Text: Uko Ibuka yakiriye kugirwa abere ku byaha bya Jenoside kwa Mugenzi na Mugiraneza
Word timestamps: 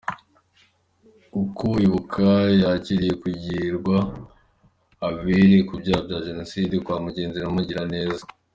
Uko 1.41 1.67
Ibuka 1.85 2.27
yakiriye 2.61 3.13
kugirwa 3.23 3.97
abere 5.07 5.57
ku 5.67 5.73
byaha 5.81 6.01
bya 6.07 6.19
Jenoside 6.27 6.75
kwa 6.85 6.95
Mugenzi 7.05 7.37
na 7.39 7.49
Mugiraneza 7.55 8.23